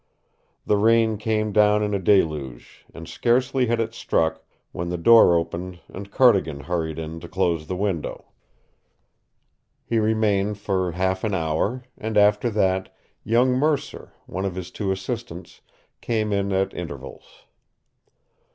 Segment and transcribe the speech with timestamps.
[0.65, 5.35] The rain came down in a deluge, and scarcely had it struck when the door
[5.35, 8.25] opened and Cardigan hurried in to close the window.
[9.85, 12.91] He remained for half an hour, and after that
[13.23, 15.61] young Mercer, one of his two assistants,
[16.01, 17.43] came in at intervals.